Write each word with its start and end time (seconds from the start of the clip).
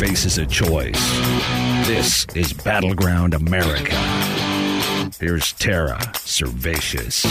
Faces 0.00 0.38
a 0.38 0.46
choice. 0.46 0.98
This 1.86 2.24
is 2.34 2.54
Battleground 2.54 3.34
America. 3.34 3.94
Here's 5.20 5.52
Tara 5.52 5.98
Servatius. 6.14 7.26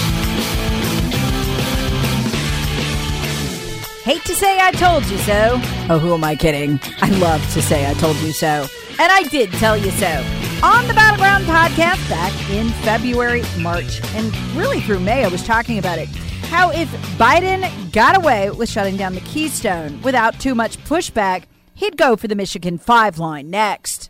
Hate 4.04 4.24
to 4.26 4.36
say 4.36 4.60
I 4.62 4.70
told 4.74 5.04
you 5.08 5.18
so. 5.18 5.60
Oh, 5.90 5.98
who 5.98 6.14
am 6.14 6.24
I 6.24 6.36
kidding? 6.36 6.80
I 7.02 7.10
love 7.18 7.42
to 7.54 7.62
say 7.64 7.90
I 7.90 7.96
told 7.96 8.16
you 8.18 8.32
so. 8.32 8.68
And 9.00 9.12
I 9.12 9.24
did 9.24 9.52
tell 9.54 9.76
you 9.76 9.90
so. 9.90 10.24
On 10.62 10.88
the 10.88 10.94
Battleground 10.94 11.46
podcast 11.46 12.08
back 12.08 12.52
in 12.52 12.70
February, 12.84 13.42
March, 13.58 14.00
and 14.14 14.38
really 14.56 14.80
through 14.80 15.00
May, 15.00 15.26
I 15.26 15.28
was 15.30 15.44
talking 15.44 15.80
about 15.80 15.98
it. 15.98 16.08
How 16.52 16.70
if 16.70 16.88
Biden 17.18 17.92
got 17.92 18.16
away 18.16 18.52
with 18.52 18.70
shutting 18.70 18.96
down 18.96 19.16
the 19.16 19.22
Keystone 19.22 20.00
without 20.04 20.40
too 20.40 20.54
much 20.54 20.78
pushback, 20.84 21.46
he'd 21.80 21.98
go 21.98 22.16
for 22.16 22.28
the 22.28 22.36
Michigan 22.36 22.78
5 22.78 23.18
line 23.18 23.50
next. 23.50 24.10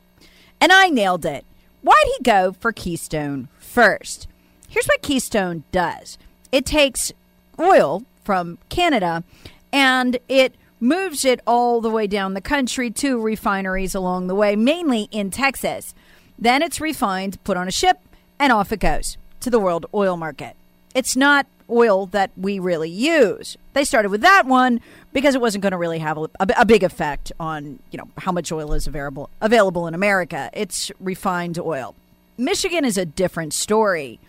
And 0.59 0.71
I 0.71 0.89
nailed 0.89 1.25
it. 1.25 1.45
Why'd 1.81 2.07
he 2.17 2.23
go 2.23 2.51
for 2.59 2.71
Keystone 2.71 3.47
first? 3.57 4.27
Here's 4.67 4.87
what 4.87 5.01
Keystone 5.01 5.63
does 5.71 6.17
it 6.51 6.65
takes 6.65 7.11
oil 7.59 8.03
from 8.23 8.57
Canada 8.69 9.23
and 9.71 10.17
it 10.27 10.55
moves 10.79 11.23
it 11.23 11.41
all 11.45 11.79
the 11.79 11.89
way 11.89 12.07
down 12.07 12.33
the 12.33 12.41
country 12.41 12.89
to 12.89 13.21
refineries 13.21 13.93
along 13.93 14.27
the 14.27 14.35
way, 14.35 14.55
mainly 14.55 15.07
in 15.11 15.29
Texas. 15.29 15.93
Then 16.37 16.61
it's 16.61 16.81
refined, 16.81 17.43
put 17.43 17.57
on 17.57 17.67
a 17.67 17.71
ship, 17.71 17.99
and 18.39 18.51
off 18.51 18.71
it 18.71 18.79
goes 18.79 19.17
to 19.41 19.49
the 19.49 19.59
world 19.59 19.85
oil 19.93 20.17
market. 20.17 20.55
It's 20.95 21.15
not 21.15 21.45
oil 21.69 22.05
that 22.07 22.31
we 22.37 22.59
really 22.59 22.89
use. 22.89 23.57
They 23.73 23.83
started 23.83 24.09
with 24.09 24.21
that 24.21 24.45
one 24.45 24.81
because 25.13 25.35
it 25.35 25.41
wasn't 25.41 25.61
going 25.61 25.71
to 25.71 25.77
really 25.77 25.99
have 25.99 26.17
a, 26.17 26.29
a, 26.39 26.65
big 26.65 26.83
effect 26.83 27.31
on 27.39 27.79
you 27.91 27.97
know 27.97 28.07
how 28.17 28.31
much 28.31 28.51
oil 28.51 28.73
is 28.73 28.87
available 28.87 29.29
available 29.41 29.87
in 29.87 29.93
America. 29.93 30.49
It's 30.53 30.91
refined 30.99 31.57
oil. 31.59 31.95
Michigan 32.37 32.85
is 32.85 32.97
a 32.97 33.05
different 33.05 33.53
story. 33.53 34.19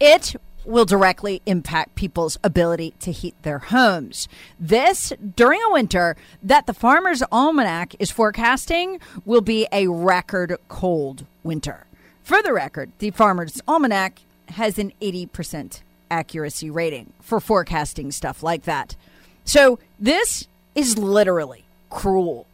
It 0.00 0.36
will 0.64 0.84
directly 0.84 1.40
impact 1.46 1.94
people's 1.94 2.36
ability 2.42 2.92
to 2.98 3.12
heat 3.12 3.34
their 3.42 3.58
homes. 3.58 4.28
This 4.58 5.12
during 5.36 5.60
a 5.62 5.70
winter 5.70 6.16
that 6.42 6.66
the 6.66 6.74
Farmer's 6.74 7.22
Almanac 7.30 7.94
is 7.98 8.10
forecasting 8.10 9.00
will 9.24 9.40
be 9.40 9.66
a 9.72 9.86
record 9.86 10.56
cold 10.68 11.24
winter. 11.44 11.86
For 12.22 12.42
the 12.42 12.52
record, 12.52 12.90
the 12.98 13.12
Farmer's 13.12 13.60
Almanac 13.68 14.22
has 14.48 14.78
an 14.78 14.92
80% 15.00 15.82
accuracy 16.10 16.70
rating 16.70 17.12
for 17.20 17.40
forecasting 17.40 18.10
stuff 18.10 18.42
like 18.42 18.64
that. 18.64 18.96
So 19.44 19.78
this 19.98 20.46
is 20.74 20.98
literally 20.98 21.64
cruel. 21.90 22.46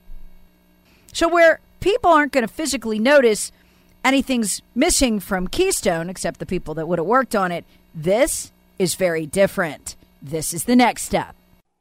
So, 1.13 1.29
where 1.29 1.61
people 1.81 2.11
aren't 2.11 2.33
going 2.33 2.47
to 2.47 2.53
physically 2.53 2.99
notice 2.99 3.53
anything's 4.05 4.63
missing 4.75 5.21
from 5.21 5.47
Keystone, 5.49 6.09
except 6.09 6.41
the 6.41 6.47
people 6.47 6.75
that 6.75 6.89
would 6.89 6.99
have 6.99 7.07
worked 7.07 7.37
on 7.37 7.53
it, 7.53 7.65
this 7.95 8.51
is 8.79 8.95
very 8.95 9.27
different. 9.27 9.97
This 10.23 10.55
is 10.55 10.65
the 10.65 10.77
next 10.77 11.03
step. 11.03 11.35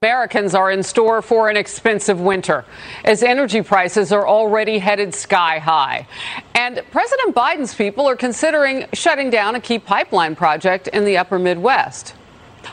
Americans 0.04 0.56
are 0.56 0.72
in 0.72 0.82
store 0.82 1.22
for 1.22 1.48
an 1.48 1.56
expensive 1.56 2.20
winter 2.20 2.66
as 3.04 3.22
energy 3.22 3.62
prices 3.62 4.12
are 4.12 4.28
already 4.28 4.80
headed 4.80 5.14
sky 5.14 5.60
high. 5.60 6.08
And 6.56 6.82
President 6.90 7.36
Biden's 7.36 7.76
people 7.76 8.10
are 8.10 8.16
considering 8.16 8.88
shutting 8.94 9.30
down 9.30 9.54
a 9.54 9.60
key 9.60 9.78
pipeline 9.78 10.36
project 10.36 10.88
in 10.88 11.06
the 11.06 11.18
upper 11.18 11.38
Midwest. 11.38 12.16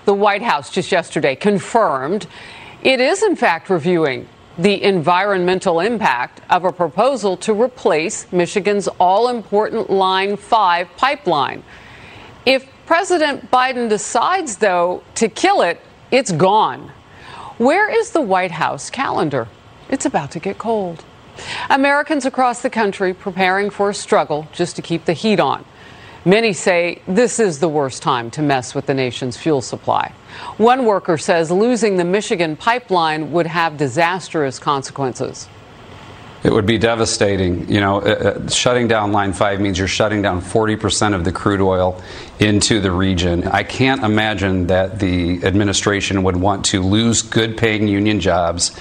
The 0.06 0.14
White 0.14 0.40
House 0.40 0.70
just 0.70 0.90
yesterday 0.90 1.36
confirmed 1.36 2.26
it 2.80 2.98
is, 2.98 3.22
in 3.22 3.36
fact, 3.36 3.68
reviewing 3.68 4.26
the 4.56 4.82
environmental 4.82 5.80
impact 5.80 6.40
of 6.48 6.64
a 6.64 6.72
proposal 6.72 7.36
to 7.36 7.52
replace 7.52 8.26
Michigan's 8.32 8.88
all 8.98 9.28
important 9.28 9.90
Line 9.90 10.38
5 10.38 10.88
pipeline. 10.96 11.62
If 12.46 12.66
President 12.86 13.50
Biden 13.50 13.90
decides, 13.90 14.56
though, 14.56 15.02
to 15.16 15.28
kill 15.28 15.60
it, 15.60 15.78
it's 16.10 16.32
gone. 16.32 16.90
Where 17.58 17.90
is 17.90 18.12
the 18.12 18.20
White 18.20 18.52
House 18.52 18.88
calendar? 18.88 19.48
It's 19.88 20.06
about 20.06 20.30
to 20.30 20.38
get 20.38 20.58
cold. 20.58 21.04
Americans 21.68 22.24
across 22.24 22.62
the 22.62 22.70
country 22.70 23.12
preparing 23.12 23.68
for 23.70 23.90
a 23.90 23.94
struggle 23.94 24.46
just 24.52 24.76
to 24.76 24.82
keep 24.82 25.06
the 25.06 25.12
heat 25.12 25.40
on. 25.40 25.64
Many 26.24 26.52
say 26.52 27.02
this 27.08 27.40
is 27.40 27.58
the 27.58 27.68
worst 27.68 28.00
time 28.00 28.30
to 28.32 28.42
mess 28.42 28.76
with 28.76 28.86
the 28.86 28.94
nation's 28.94 29.36
fuel 29.36 29.60
supply. 29.60 30.12
One 30.58 30.84
worker 30.84 31.18
says 31.18 31.50
losing 31.50 31.96
the 31.96 32.04
Michigan 32.04 32.54
pipeline 32.54 33.32
would 33.32 33.48
have 33.48 33.76
disastrous 33.76 34.60
consequences. 34.60 35.48
It 36.44 36.52
would 36.52 36.66
be 36.66 36.78
devastating. 36.78 37.68
You 37.68 37.80
know, 37.80 38.00
uh, 38.00 38.04
uh, 38.04 38.48
shutting 38.48 38.86
down 38.86 39.10
Line 39.12 39.32
5 39.32 39.60
means 39.60 39.78
you're 39.78 39.88
shutting 39.88 40.22
down 40.22 40.40
40% 40.40 41.14
of 41.14 41.24
the 41.24 41.32
crude 41.32 41.60
oil 41.60 42.00
into 42.38 42.80
the 42.80 42.92
region. 42.92 43.48
I 43.48 43.64
can't 43.64 44.04
imagine 44.04 44.68
that 44.68 45.00
the 45.00 45.44
administration 45.44 46.22
would 46.22 46.36
want 46.36 46.64
to 46.66 46.80
lose 46.80 47.22
good 47.22 47.56
paying 47.56 47.88
union 47.88 48.20
jobs, 48.20 48.78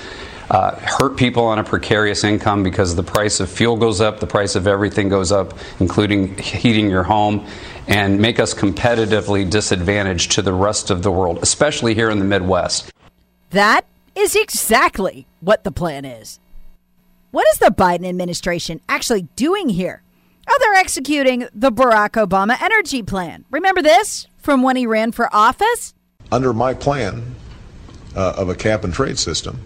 uh, 0.51 0.75
hurt 0.75 1.17
people 1.17 1.45
on 1.45 1.57
a 1.57 1.63
precarious 1.63 2.23
income 2.23 2.61
because 2.61 2.95
the 2.95 3.03
price 3.03 3.39
of 3.39 3.49
fuel 3.49 3.75
goes 3.75 4.01
up, 4.01 4.19
the 4.19 4.27
price 4.27 4.55
of 4.55 4.67
everything 4.67 5.09
goes 5.09 5.31
up, 5.31 5.57
including 5.79 6.37
heating 6.37 6.89
your 6.89 7.03
home, 7.03 7.45
and 7.87 8.19
make 8.19 8.39
us 8.39 8.53
competitively 8.53 9.49
disadvantaged 9.49 10.31
to 10.33 10.43
the 10.43 10.53
rest 10.53 10.91
of 10.91 11.01
the 11.01 11.11
world, 11.11 11.39
especially 11.41 11.95
here 11.95 12.11
in 12.11 12.19
the 12.19 12.25
Midwest. 12.25 12.91
That 13.49 13.85
is 14.15 14.35
exactly 14.35 15.25
what 15.41 15.63
the 15.63 15.71
plan 15.71 16.05
is. 16.05 16.39
What 17.37 17.47
is 17.49 17.59
the 17.59 17.67
Biden 17.67 18.09
administration 18.09 18.81
actually 18.89 19.27
doing 19.35 19.69
here? 19.69 20.01
Oh, 20.49 20.57
they're 20.59 20.73
executing 20.73 21.47
the 21.53 21.71
Barack 21.71 22.13
Obama 22.13 22.59
energy 22.59 23.03
plan. 23.03 23.45
Remember 23.51 23.83
this 23.83 24.25
from 24.39 24.63
when 24.63 24.75
he 24.75 24.87
ran 24.87 25.11
for 25.11 25.29
office? 25.31 25.93
Under 26.31 26.51
my 26.51 26.73
plan 26.73 27.35
uh, 28.15 28.33
of 28.37 28.49
a 28.49 28.55
cap 28.55 28.83
and 28.83 28.91
trade 28.91 29.19
system, 29.19 29.59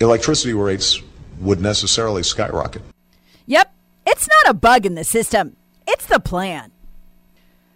electricity 0.00 0.52
rates 0.52 1.00
would 1.38 1.60
necessarily 1.60 2.24
skyrocket. 2.24 2.82
Yep, 3.46 3.72
it's 4.04 4.28
not 4.28 4.50
a 4.50 4.58
bug 4.58 4.84
in 4.84 4.96
the 4.96 5.04
system, 5.04 5.54
it's 5.86 6.06
the 6.06 6.18
plan. 6.18 6.72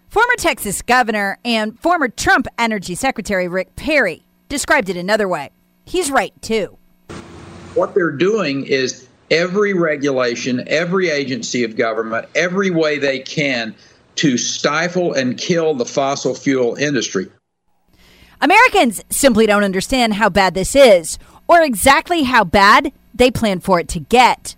Former 0.09 0.35
Texas 0.39 0.83
governor 0.83 1.39
and 1.45 1.79
former 1.79 2.09
Trump 2.09 2.49
Energy 2.59 2.97
Secretary 2.97 3.47
Rick 3.47 3.77
Perry 3.77 4.25
described 4.49 4.89
it 4.89 4.97
another 4.97 5.29
way. 5.29 5.51
He's 5.85 6.11
right, 6.11 6.33
too 6.43 6.79
what 7.79 7.95
they're 7.95 8.11
doing 8.11 8.67
is 8.67 9.07
every 9.31 9.73
regulation, 9.73 10.65
every 10.67 11.09
agency 11.09 11.63
of 11.65 11.77
government, 11.77 12.27
every 12.35 12.71
way 12.71 12.99
they 12.99 13.21
can 13.21 13.75
to 14.17 14.37
stifle 14.37 15.13
and 15.13 15.39
kill 15.39 15.75
the 15.75 15.87
fossil 15.87 16.35
fuel 16.35 16.75
industry. 16.75 17.29
Americans 18.41 19.03
simply 19.11 19.47
don't 19.47 19.63
understand 19.65 20.15
how 20.15 20.29
bad 20.29 20.55
this 20.55 20.75
is 20.75 21.19
or 21.47 21.63
exactly 21.63 22.25
how 22.25 22.43
bad 22.43 22.93
they 23.15 23.31
plan 23.31 23.61
for 23.61 23.79
it 23.79 23.89
to 23.89 24.01
get. 24.01 24.57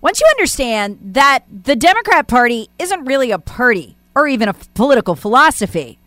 Once 0.00 0.20
you 0.20 0.26
understand 0.30 0.98
that 1.02 1.44
the 1.64 1.76
Democrat 1.76 2.26
Party 2.26 2.68
isn't 2.78 3.04
really 3.04 3.30
a 3.30 3.38
party 3.38 3.96
or 4.14 4.26
even 4.26 4.48
a 4.48 4.54
political 4.74 5.14
philosophy, 5.14 5.98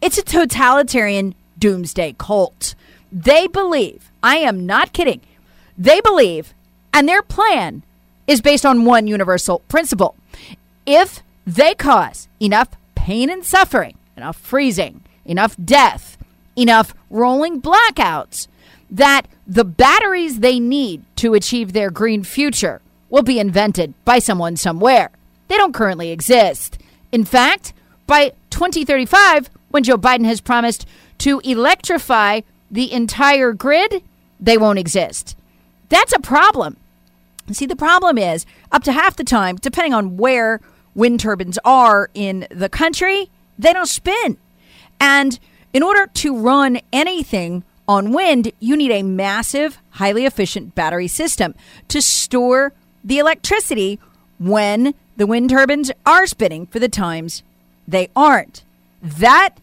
it's 0.00 0.18
a 0.18 0.22
totalitarian 0.22 1.34
doomsday 1.58 2.14
cult. 2.18 2.74
They 3.10 3.46
believe, 3.46 4.10
I 4.22 4.36
am 4.36 4.66
not 4.66 4.92
kidding, 4.92 5.20
they 5.78 6.00
believe, 6.00 6.52
and 6.92 7.08
their 7.08 7.22
plan 7.22 7.84
is 8.26 8.40
based 8.40 8.66
on 8.66 8.84
one 8.84 9.06
universal 9.06 9.60
principle. 9.68 10.16
If 10.84 11.22
they 11.46 11.74
cause 11.74 12.28
enough 12.40 12.68
pain 12.94 13.30
and 13.30 13.44
suffering, 13.44 13.96
enough 14.16 14.36
freezing, 14.36 15.02
enough 15.24 15.56
death, 15.64 16.18
enough 16.56 16.94
rolling 17.08 17.62
blackouts, 17.62 18.48
that 18.90 19.22
the 19.46 19.64
batteries 19.64 20.40
they 20.40 20.58
need 20.58 21.02
to 21.16 21.34
achieve 21.34 21.72
their 21.72 21.90
green 21.90 22.24
future 22.24 22.80
will 23.08 23.22
be 23.22 23.38
invented 23.38 23.94
by 24.04 24.18
someone 24.18 24.56
somewhere. 24.56 25.10
They 25.48 25.56
don't 25.56 25.72
currently 25.72 26.10
exist. 26.10 26.78
In 27.12 27.24
fact, 27.24 27.72
by 28.06 28.32
2035, 28.50 29.48
when 29.70 29.84
Joe 29.84 29.96
Biden 29.96 30.24
has 30.24 30.40
promised 30.40 30.86
to 31.18 31.40
electrify 31.40 32.40
the 32.70 32.92
entire 32.92 33.52
grid, 33.52 34.02
they 34.40 34.58
won't 34.58 34.78
exist. 34.78 35.36
That's 35.88 36.12
a 36.12 36.20
problem. 36.20 36.76
See, 37.50 37.66
the 37.66 37.76
problem 37.76 38.18
is 38.18 38.44
up 38.70 38.82
to 38.84 38.92
half 38.92 39.16
the 39.16 39.24
time, 39.24 39.56
depending 39.56 39.94
on 39.94 40.16
where 40.16 40.60
wind 40.94 41.20
turbines 41.20 41.58
are 41.64 42.10
in 42.14 42.46
the 42.50 42.68
country, 42.68 43.30
they 43.58 43.72
don't 43.72 43.86
spin. 43.86 44.36
And 45.00 45.38
in 45.72 45.82
order 45.82 46.06
to 46.06 46.36
run 46.36 46.80
anything 46.92 47.64
on 47.86 48.12
wind, 48.12 48.52
you 48.60 48.76
need 48.76 48.90
a 48.90 49.02
massive, 49.02 49.78
highly 49.90 50.26
efficient 50.26 50.74
battery 50.74 51.08
system 51.08 51.54
to 51.88 52.02
store 52.02 52.72
the 53.02 53.18
electricity 53.18 53.98
when 54.38 54.94
the 55.16 55.26
wind 55.26 55.50
turbines 55.50 55.90
are 56.04 56.26
spinning 56.26 56.66
for 56.66 56.78
the 56.78 56.88
times 56.88 57.42
they 57.86 58.08
aren't. 58.14 58.64
That 59.02 59.54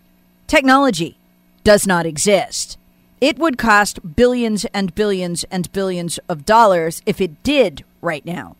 technology 0.47 1.17
does 1.63 1.85
not 1.85 2.05
exist. 2.05 2.77
It 3.21 3.39
would 3.39 3.57
cost 3.57 4.15
billions 4.15 4.65
and 4.73 4.93
billions 4.93 5.45
and 5.45 5.71
billions 5.71 6.19
of 6.29 6.45
dollars 6.45 7.01
if 7.05 7.21
it 7.21 7.43
did 7.43 7.83
right 8.01 8.25
now. 8.25 8.55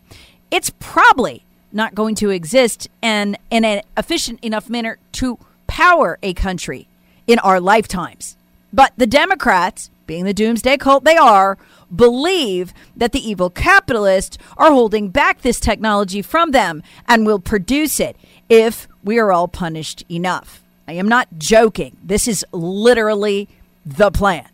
It's 0.50 0.70
probably 0.78 1.44
not 1.72 1.94
going 1.94 2.14
to 2.16 2.30
exist 2.30 2.88
in, 3.02 3.36
in 3.50 3.64
an 3.64 3.82
efficient 3.96 4.40
enough 4.42 4.70
manner 4.70 4.98
to 5.12 5.38
power 5.66 6.18
a 6.22 6.32
country 6.32 6.88
in 7.26 7.38
our 7.40 7.60
lifetimes. 7.60 8.36
But 8.72 8.92
the 8.96 9.06
Democrats, 9.06 9.90
being 10.06 10.24
the 10.24 10.34
doomsday 10.34 10.78
cult 10.78 11.04
they 11.04 11.16
are, 11.16 11.58
believe 11.94 12.72
that 12.96 13.12
the 13.12 13.28
evil 13.28 13.50
capitalists 13.50 14.38
are 14.56 14.70
holding 14.70 15.08
back 15.08 15.42
this 15.42 15.60
technology 15.60 16.22
from 16.22 16.50
them 16.50 16.82
and 17.06 17.26
will 17.26 17.38
produce 17.38 18.00
it 18.00 18.16
if 18.48 18.88
we 19.04 19.18
are 19.18 19.32
all 19.32 19.48
punished 19.48 20.04
enough. 20.10 20.62
I 20.88 20.92
am 20.92 21.08
not 21.08 21.28
joking. 21.38 21.96
This 22.02 22.26
is 22.28 22.44
literally 22.52 23.48
the 23.86 24.10
plan. 24.10 24.48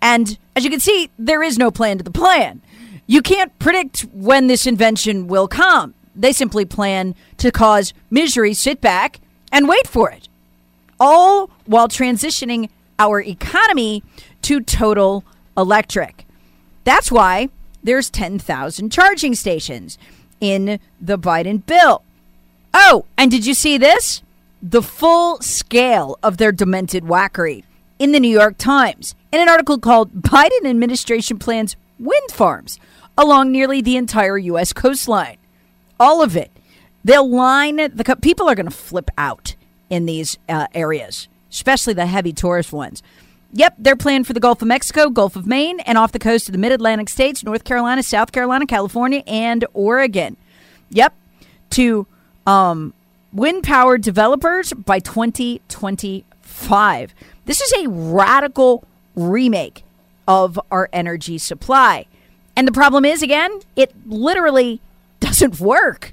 And 0.00 0.38
as 0.54 0.64
you 0.64 0.70
can 0.70 0.80
see, 0.80 1.10
there 1.18 1.42
is 1.42 1.58
no 1.58 1.70
plan 1.70 1.98
to 1.98 2.04
the 2.04 2.10
plan. 2.10 2.60
You 3.06 3.22
can't 3.22 3.58
predict 3.58 4.02
when 4.12 4.46
this 4.46 4.66
invention 4.66 5.26
will 5.26 5.48
come. 5.48 5.94
They 6.14 6.32
simply 6.32 6.64
plan 6.64 7.14
to 7.38 7.50
cause 7.50 7.94
misery, 8.10 8.52
sit 8.52 8.80
back, 8.80 9.20
and 9.50 9.68
wait 9.68 9.88
for 9.88 10.10
it. 10.10 10.28
All 11.00 11.50
while 11.64 11.88
transitioning 11.88 12.68
our 12.98 13.20
economy 13.20 14.02
to 14.42 14.60
total 14.60 15.24
electric. 15.56 16.26
That's 16.84 17.10
why 17.10 17.48
there's 17.82 18.10
10,000 18.10 18.90
charging 18.90 19.34
stations 19.34 19.96
in 20.40 20.80
the 21.00 21.18
Biden 21.18 21.64
bill. 21.64 22.02
Oh, 22.74 23.06
and 23.16 23.30
did 23.30 23.46
you 23.46 23.54
see 23.54 23.78
this? 23.78 24.22
The 24.60 24.82
full 24.82 25.40
scale 25.40 26.18
of 26.22 26.36
their 26.36 26.52
demented 26.52 27.04
wackery 27.04 27.64
in 27.98 28.12
the 28.12 28.20
New 28.20 28.28
York 28.28 28.56
Times 28.58 29.14
in 29.32 29.40
an 29.40 29.48
article 29.48 29.78
called 29.78 30.12
Biden 30.12 30.64
Administration 30.64 31.38
Plans 31.38 31.76
Wind 31.98 32.30
Farms 32.30 32.78
along 33.16 33.50
nearly 33.50 33.82
the 33.82 33.96
entire 33.96 34.38
U.S. 34.38 34.72
coastline. 34.72 35.38
All 35.98 36.22
of 36.22 36.36
it. 36.36 36.52
They'll 37.04 37.28
line 37.28 37.76
the 37.76 38.16
people 38.20 38.48
are 38.48 38.54
going 38.54 38.68
to 38.68 38.74
flip 38.74 39.10
out 39.16 39.54
in 39.90 40.06
these 40.06 40.38
uh, 40.48 40.66
areas, 40.74 41.28
especially 41.50 41.94
the 41.94 42.06
heavy 42.06 42.32
tourist 42.32 42.72
ones. 42.72 43.02
Yep, 43.52 43.76
they're 43.78 43.96
planned 43.96 44.26
for 44.26 44.34
the 44.34 44.40
Gulf 44.40 44.60
of 44.60 44.68
Mexico, 44.68 45.08
Gulf 45.08 45.34
of 45.34 45.46
Maine, 45.46 45.80
and 45.80 45.96
off 45.96 46.12
the 46.12 46.18
coast 46.18 46.48
of 46.48 46.52
the 46.52 46.58
mid 46.58 46.70
Atlantic 46.70 47.08
states, 47.08 47.42
North 47.42 47.64
Carolina, 47.64 48.02
South 48.02 48.30
Carolina, 48.30 48.66
California, 48.66 49.22
and 49.26 49.64
Oregon. 49.72 50.36
Yep, 50.90 51.14
to 51.70 52.06
um, 52.46 52.92
wind 53.32 53.64
powered 53.64 54.02
developers 54.02 54.74
by 54.74 54.98
2025. 54.98 57.14
This 57.48 57.62
is 57.62 57.72
a 57.82 57.88
radical 57.88 58.84
remake 59.16 59.82
of 60.28 60.60
our 60.70 60.90
energy 60.92 61.38
supply. 61.38 62.04
And 62.54 62.68
the 62.68 62.72
problem 62.72 63.06
is, 63.06 63.22
again, 63.22 63.60
it 63.74 63.90
literally 64.06 64.82
doesn't 65.20 65.58
work. 65.58 66.12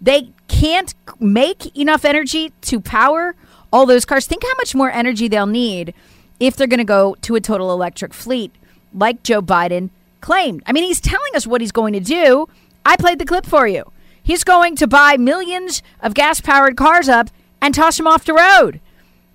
They 0.00 0.32
can't 0.48 0.94
make 1.20 1.76
enough 1.76 2.04
energy 2.04 2.52
to 2.62 2.80
power 2.80 3.34
all 3.72 3.86
those 3.86 4.04
cars. 4.04 4.26
Think 4.26 4.42
how 4.42 4.54
much 4.56 4.74
more 4.74 4.90
energy 4.90 5.28
they'll 5.28 5.46
need 5.46 5.94
if 6.38 6.56
they're 6.56 6.66
going 6.66 6.78
to 6.78 6.84
go 6.84 7.16
to 7.22 7.36
a 7.36 7.40
total 7.40 7.72
electric 7.72 8.14
fleet, 8.14 8.52
like 8.94 9.22
Joe 9.22 9.42
Biden 9.42 9.90
claimed. 10.20 10.62
I 10.66 10.72
mean, 10.72 10.84
he's 10.84 11.00
telling 11.00 11.34
us 11.34 11.46
what 11.46 11.60
he's 11.60 11.72
going 11.72 11.92
to 11.92 12.00
do. 12.00 12.48
I 12.84 12.96
played 12.96 13.18
the 13.18 13.26
clip 13.26 13.46
for 13.46 13.68
you. 13.68 13.92
He's 14.22 14.44
going 14.44 14.76
to 14.76 14.86
buy 14.86 15.16
millions 15.16 15.82
of 16.00 16.14
gas 16.14 16.40
powered 16.40 16.76
cars 16.76 17.08
up 17.08 17.30
and 17.60 17.74
toss 17.74 17.96
them 17.96 18.06
off 18.06 18.24
the 18.24 18.34
road. 18.34 18.80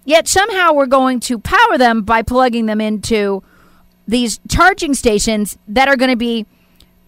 Yet 0.04 0.28
somehow 0.28 0.74
we're 0.74 0.86
going 0.86 1.20
to 1.22 1.40
power 1.40 1.78
them 1.78 2.04
by 2.04 2.22
plugging 2.22 2.66
them 2.68 2.80
into 2.80 3.44
these 4.08 4.40
charging 4.48 4.94
stations 4.94 5.58
that 5.68 5.88
are 5.88 5.96
going 5.96 6.12
to 6.12 6.18
be 6.18 6.46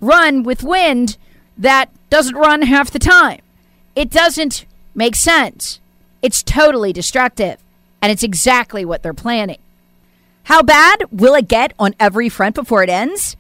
run 0.02 0.44
with 0.44 0.64
wind 0.64 1.18
that 1.58 1.90
doesn't 2.10 2.36
run 2.36 2.64
half 2.64 2.92
the 2.92 3.00
time. 3.00 3.40
It 3.98 4.12
doesn't 4.12 4.68
make 4.94 5.16
sense. 5.16 5.80
It's 6.22 6.44
totally 6.44 6.94
destructive. 6.94 7.58
And 8.00 8.12
it's 8.12 8.22
exactly 8.22 8.86
what 8.86 9.02
they're 9.02 9.12
planning. 9.12 9.58
How 10.44 10.62
bad 10.62 11.06
will 11.12 11.34
it 11.34 11.48
get 11.48 11.74
on 11.80 11.96
every 12.00 12.30
front 12.30 12.54
before 12.54 12.84
it 12.84 12.92
ends? 12.92 13.36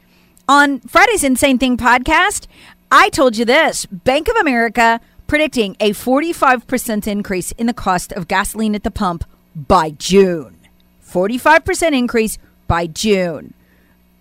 On 0.49 0.79
Friday's 0.79 1.23
Insane 1.23 1.59
Thing 1.59 1.77
podcast, 1.77 2.47
I 2.91 3.09
told 3.09 3.37
you 3.37 3.45
this 3.45 3.85
Bank 3.85 4.27
of 4.29 4.35
America 4.35 4.99
predicting 5.27 5.77
a 5.79 5.91
45% 5.91 7.05
increase 7.05 7.51
in 7.51 7.67
the 7.67 7.71
cost 7.71 8.11
of 8.13 8.27
gasoline 8.27 8.73
at 8.73 8.83
the 8.83 8.89
pump 8.89 9.25
by 9.55 9.91
June. 9.91 10.57
45% 11.05 11.95
increase 11.95 12.39
by 12.65 12.87
June. 12.87 13.53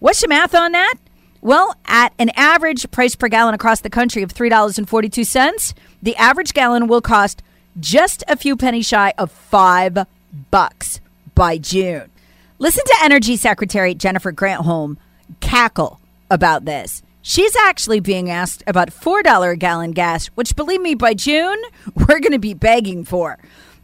What's 0.01 0.21
the 0.21 0.29
math 0.29 0.55
on 0.55 0.73
that? 0.73 0.97
Well, 1.41 1.77
at 1.87 2.13
an 2.19 2.31
average 2.37 2.91
price 2.91 3.15
per 3.15 3.29
gallon 3.29 3.55
across 3.55 3.81
the 3.81 3.89
country 3.89 4.23
of 4.23 4.35
$3.42, 4.35 5.73
the 6.03 6.17
average 6.17 6.53
gallon 6.53 6.87
will 6.87 7.01
cost 7.01 7.43
just 7.79 8.25
a 8.29 8.37
few 8.37 8.57
pennies 8.57 8.87
shy 8.87 9.13
of 9.19 9.31
5 9.31 10.07
bucks 10.51 11.01
by 11.35 11.59
June. 11.59 12.11
Listen 12.59 12.85
to 12.85 12.99
Energy 13.03 13.37
Secretary 13.37 13.95
Jennifer 13.95 14.33
Granholm 14.33 14.97
cackle 15.41 16.01
about 16.31 16.65
this. 16.65 17.03
She's 17.23 17.57
actually 17.57 18.01
being 18.01 18.31
asked 18.31 18.63
about 18.67 18.91
$4 18.91 19.53
a 19.53 19.57
gallon 19.57 19.91
gas, 19.93 20.27
which 20.29 20.57
believe 20.57 20.81
me 20.81 20.95
by 20.95 21.15
June 21.15 21.61
we're 21.95 22.21
going 22.21 22.33
to 22.33 22.39
be 22.39 22.55
begging 22.55 23.05
for. 23.05 23.39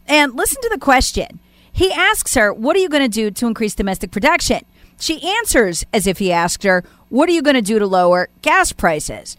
And 0.07 0.33
listen 0.35 0.61
to 0.61 0.69
the 0.69 0.79
question. 0.79 1.39
He 1.71 1.91
asks 1.91 2.35
her, 2.35 2.53
"What 2.53 2.75
are 2.75 2.79
you 2.79 2.89
going 2.89 3.03
to 3.03 3.09
do 3.09 3.31
to 3.31 3.47
increase 3.47 3.73
domestic 3.73 4.11
production?" 4.11 4.63
She 4.99 5.21
answers 5.21 5.85
as 5.91 6.07
if 6.07 6.19
he 6.19 6.31
asked 6.31 6.63
her, 6.63 6.83
What 7.09 7.27
are 7.27 7.33
you 7.33 7.41
going 7.41 7.55
to 7.55 7.61
do 7.61 7.79
to 7.79 7.85
lower 7.85 8.29
gas 8.41 8.71
prices? 8.71 9.37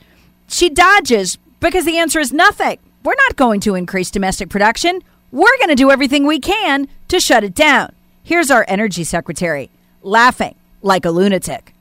She 0.48 0.68
dodges 0.68 1.38
because 1.64 1.86
the 1.86 1.96
answer 1.96 2.20
is 2.20 2.30
nothing. 2.30 2.78
We're 3.04 3.14
not 3.14 3.36
going 3.36 3.60
to 3.60 3.74
increase 3.74 4.10
domestic 4.10 4.50
production. 4.50 5.00
We're 5.32 5.56
going 5.56 5.70
to 5.70 5.74
do 5.74 5.90
everything 5.90 6.26
we 6.26 6.38
can 6.38 6.88
to 7.08 7.18
shut 7.18 7.42
it 7.42 7.54
down. 7.54 7.94
Here's 8.22 8.50
our 8.50 8.66
energy 8.68 9.02
secretary 9.02 9.70
laughing 10.02 10.56
like 10.82 11.06
a 11.06 11.10
lunatic. 11.10 11.72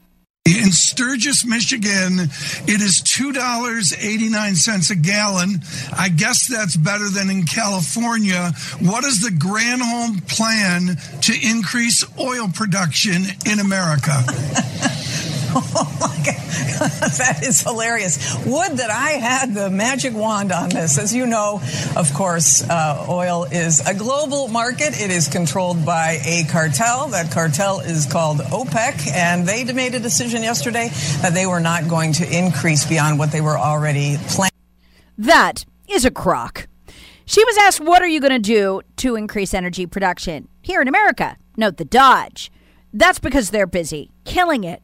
In 0.45 0.71
Sturgis, 0.71 1.45
Michigan, 1.45 2.19
it 2.19 2.81
is 2.81 3.01
$2.89 3.17 4.91
a 4.91 4.95
gallon. 4.95 5.61
I 5.97 6.09
guess 6.09 6.47
that's 6.47 6.77
better 6.77 7.09
than 7.09 7.29
in 7.29 7.43
California. 7.43 8.51
What 8.79 9.03
is 9.03 9.21
the 9.21 9.29
Granholm 9.29 10.25
plan 10.27 10.97
to 11.21 11.33
increase 11.49 12.05
oil 12.19 12.49
production 12.53 13.23
in 13.45 13.59
America? 13.59 14.23
Oh 15.55 15.97
my 16.01 16.07
God. 16.25 16.72
that 17.17 17.41
is 17.43 17.61
hilarious. 17.61 18.35
Would 18.45 18.77
that 18.77 18.89
I 18.89 19.11
had 19.11 19.53
the 19.53 19.69
magic 19.69 20.13
wand 20.13 20.51
on 20.51 20.69
this. 20.69 20.97
As 20.97 21.13
you 21.13 21.25
know, 21.25 21.61
of 21.95 22.13
course, 22.13 22.63
uh, 22.63 23.05
oil 23.09 23.45
is 23.45 23.85
a 23.85 23.93
global 23.93 24.47
market. 24.47 24.99
It 24.99 25.11
is 25.11 25.27
controlled 25.27 25.85
by 25.85 26.19
a 26.25 26.45
cartel. 26.49 27.07
That 27.09 27.31
cartel 27.31 27.79
is 27.81 28.05
called 28.05 28.39
OPEC, 28.39 29.11
and 29.13 29.47
they 29.47 29.63
made 29.73 29.95
a 29.95 29.99
decision 29.99 30.43
yesterday 30.43 30.89
that 31.21 31.33
they 31.33 31.45
were 31.45 31.59
not 31.59 31.87
going 31.87 32.13
to 32.13 32.37
increase 32.37 32.85
beyond 32.85 33.19
what 33.19 33.31
they 33.31 33.41
were 33.41 33.57
already 33.57 34.17
planning. 34.27 34.51
That 35.17 35.65
is 35.87 36.05
a 36.05 36.11
crock. 36.11 36.67
She 37.25 37.43
was 37.43 37.57
asked, 37.57 37.79
What 37.79 38.01
are 38.01 38.07
you 38.07 38.19
going 38.19 38.33
to 38.33 38.39
do 38.39 38.81
to 38.97 39.15
increase 39.15 39.53
energy 39.53 39.85
production 39.85 40.47
here 40.61 40.81
in 40.81 40.87
America? 40.87 41.37
Note 41.57 41.77
the 41.77 41.85
dodge. 41.85 42.51
That's 42.93 43.19
because 43.19 43.49
they're 43.49 43.67
busy 43.67 44.11
killing 44.25 44.63
it 44.63 44.81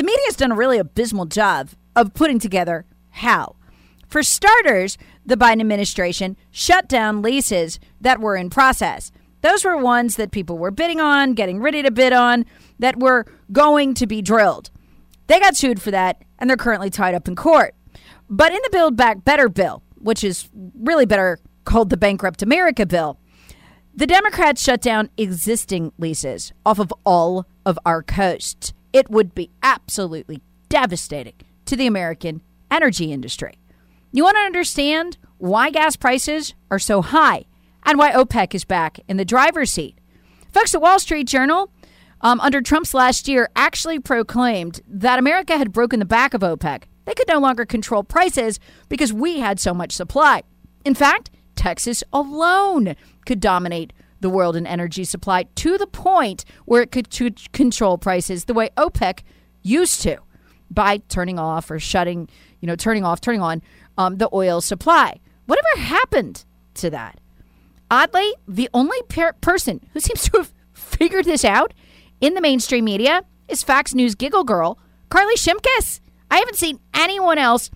the 0.00 0.06
media 0.06 0.24
has 0.28 0.36
done 0.36 0.50
a 0.50 0.56
really 0.56 0.78
abysmal 0.78 1.26
job 1.26 1.68
of 1.94 2.14
putting 2.14 2.38
together 2.38 2.86
how. 3.10 3.56
For 4.08 4.22
starters, 4.22 4.96
the 5.26 5.36
Biden 5.36 5.60
administration 5.60 6.38
shut 6.50 6.88
down 6.88 7.20
leases 7.20 7.78
that 8.00 8.18
were 8.18 8.34
in 8.34 8.48
process. 8.48 9.12
Those 9.42 9.62
were 9.62 9.76
ones 9.76 10.16
that 10.16 10.30
people 10.30 10.56
were 10.56 10.70
bidding 10.70 11.02
on, 11.02 11.34
getting 11.34 11.60
ready 11.60 11.82
to 11.82 11.90
bid 11.90 12.14
on, 12.14 12.46
that 12.78 12.98
were 12.98 13.26
going 13.52 13.92
to 13.92 14.06
be 14.06 14.22
drilled. 14.22 14.70
They 15.26 15.38
got 15.38 15.54
sued 15.54 15.82
for 15.82 15.90
that, 15.90 16.22
and 16.38 16.48
they're 16.48 16.56
currently 16.56 16.88
tied 16.88 17.14
up 17.14 17.28
in 17.28 17.36
court. 17.36 17.74
But 18.30 18.52
in 18.52 18.60
the 18.64 18.70
Build 18.72 18.96
Back 18.96 19.22
Better 19.26 19.50
bill, 19.50 19.82
which 19.98 20.24
is 20.24 20.48
really 20.78 21.04
better 21.04 21.38
called 21.66 21.90
the 21.90 21.98
Bankrupt 21.98 22.40
America 22.40 22.86
bill, 22.86 23.18
the 23.94 24.06
Democrats 24.06 24.62
shut 24.62 24.80
down 24.80 25.10
existing 25.18 25.92
leases 25.98 26.54
off 26.64 26.78
of 26.78 26.90
all 27.04 27.44
of 27.66 27.78
our 27.84 28.02
coasts. 28.02 28.72
It 28.92 29.10
would 29.10 29.34
be 29.34 29.50
absolutely 29.62 30.42
devastating 30.68 31.34
to 31.66 31.76
the 31.76 31.86
American 31.86 32.42
energy 32.70 33.12
industry. 33.12 33.58
You 34.12 34.24
want 34.24 34.36
to 34.36 34.40
understand 34.40 35.18
why 35.38 35.70
gas 35.70 35.96
prices 35.96 36.54
are 36.70 36.78
so 36.78 37.02
high 37.02 37.44
and 37.84 37.98
why 37.98 38.12
OPEC 38.12 38.54
is 38.54 38.64
back 38.64 39.00
in 39.08 39.16
the 39.16 39.24
driver's 39.24 39.70
seat. 39.70 39.96
Folks, 40.52 40.72
the 40.72 40.80
Wall 40.80 40.98
Street 40.98 41.28
Journal, 41.28 41.70
um, 42.20 42.40
under 42.40 42.60
Trump's 42.60 42.92
last 42.92 43.28
year, 43.28 43.48
actually 43.54 43.98
proclaimed 43.98 44.80
that 44.86 45.18
America 45.18 45.56
had 45.56 45.72
broken 45.72 46.00
the 46.00 46.04
back 46.04 46.34
of 46.34 46.42
OPEC. 46.42 46.84
They 47.04 47.14
could 47.14 47.28
no 47.28 47.38
longer 47.38 47.64
control 47.64 48.02
prices 48.02 48.60
because 48.88 49.12
we 49.12 49.38
had 49.38 49.58
so 49.58 49.72
much 49.72 49.92
supply. 49.92 50.42
In 50.84 50.94
fact, 50.94 51.30
Texas 51.56 52.02
alone 52.12 52.96
could 53.26 53.40
dominate 53.40 53.92
the 54.20 54.30
world 54.30 54.56
in 54.56 54.66
energy 54.66 55.04
supply 55.04 55.44
to 55.56 55.78
the 55.78 55.86
point 55.86 56.44
where 56.64 56.82
it 56.82 56.92
could 56.92 57.10
control 57.52 57.98
prices 57.98 58.44
the 58.44 58.54
way 58.54 58.70
OPEC 58.76 59.20
used 59.62 60.02
to 60.02 60.18
by 60.70 60.98
turning 61.08 61.38
off 61.38 61.70
or 61.70 61.78
shutting, 61.78 62.28
you 62.60 62.66
know, 62.66 62.76
turning 62.76 63.04
off, 63.04 63.20
turning 63.20 63.42
on 63.42 63.62
um, 63.98 64.18
the 64.18 64.28
oil 64.32 64.60
supply. 64.60 65.18
Whatever 65.46 65.68
happened 65.78 66.44
to 66.74 66.90
that? 66.90 67.20
Oddly, 67.90 68.32
the 68.46 68.68
only 68.72 69.02
per- 69.08 69.32
person 69.34 69.84
who 69.92 70.00
seems 70.00 70.22
to 70.24 70.38
have 70.38 70.52
figured 70.72 71.24
this 71.24 71.44
out 71.44 71.74
in 72.20 72.34
the 72.34 72.40
mainstream 72.40 72.84
media 72.84 73.24
is 73.48 73.64
Fox 73.64 73.94
News 73.94 74.14
giggle 74.14 74.44
girl, 74.44 74.78
Carly 75.08 75.34
Shimkus. 75.34 76.00
I 76.30 76.38
haven't 76.38 76.56
seen 76.56 76.78
anyone 76.94 77.38
else 77.38 77.70